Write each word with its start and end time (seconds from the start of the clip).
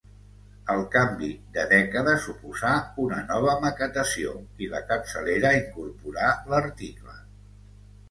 El 0.75 0.79
canvi 0.95 1.29
de 1.57 1.65
dècada 1.73 2.15
suposà 2.23 2.73
una 3.05 3.21
nova 3.29 3.55
maquetació 3.67 4.35
i 4.67 4.73
la 4.75 4.85
capçalera 4.91 5.57
incorporà 5.63 6.37
l'article. 6.53 7.21